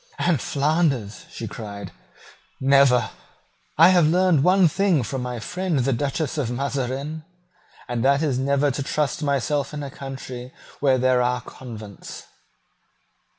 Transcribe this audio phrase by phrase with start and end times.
[0.17, 1.91] "And Flanders," she cried;
[2.59, 3.11] "never!
[3.77, 7.23] I have learned one thing from my friend the Duchess of Mazarin;
[7.87, 12.25] and that is never to trust myself in a country where there are convents."